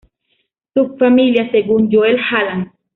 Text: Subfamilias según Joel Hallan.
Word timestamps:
Subfamilias 0.73 1.51
según 1.51 1.87
Joel 1.91 2.17
Hallan. 2.19 2.71